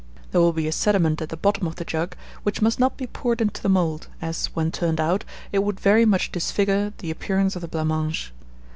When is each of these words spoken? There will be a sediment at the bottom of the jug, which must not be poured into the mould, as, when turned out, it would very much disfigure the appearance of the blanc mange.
There 0.31 0.41
will 0.41 0.51
be 0.51 0.65
a 0.67 0.71
sediment 0.71 1.21
at 1.21 1.29
the 1.29 1.37
bottom 1.37 1.67
of 1.67 1.75
the 1.75 1.85
jug, 1.85 2.15
which 2.41 2.59
must 2.59 2.79
not 2.79 2.97
be 2.97 3.05
poured 3.05 3.39
into 3.39 3.61
the 3.61 3.69
mould, 3.69 4.07
as, 4.19 4.47
when 4.55 4.71
turned 4.71 4.99
out, 4.99 5.23
it 5.51 5.59
would 5.59 5.79
very 5.79 6.05
much 6.05 6.31
disfigure 6.31 6.91
the 6.97 7.11
appearance 7.11 7.55
of 7.55 7.61
the 7.61 7.67
blanc 7.67 7.89
mange. 7.89 8.33